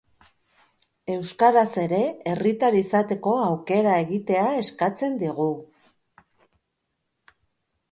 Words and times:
Euskaraz 1.15 1.65
ere 1.81 1.99
herritar 2.31 2.77
izateko 2.79 3.35
aukera 3.49 3.93
egitea 4.07 4.49
eskatzen 4.65 5.23
digu. 5.27 5.51